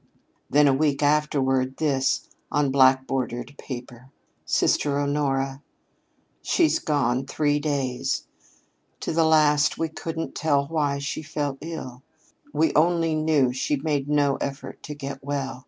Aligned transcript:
Then, 0.49 0.67
a 0.67 0.73
week 0.73 1.03
afterward, 1.03 1.77
this 1.77 2.27
on 2.51 2.71
black 2.71 3.05
bordered 3.05 3.55
paper: 3.59 4.09
"SISTER 4.45 4.99
HONORA: 4.99 5.61
"She's 6.41 6.79
been 6.79 6.85
gone 6.85 7.25
three 7.27 7.59
days. 7.59 8.25
To 9.01 9.11
the 9.13 9.23
last 9.25 9.77
we 9.77 9.89
couldn't 9.89 10.33
tell 10.33 10.65
why 10.65 10.97
she 10.97 11.21
fell 11.21 11.59
ill. 11.61 12.01
We 12.51 12.73
only 12.73 13.13
knew 13.13 13.53
she 13.53 13.75
made 13.75 14.09
no 14.09 14.37
effort 14.37 14.81
to 14.81 14.95
get 14.95 15.23
well. 15.23 15.59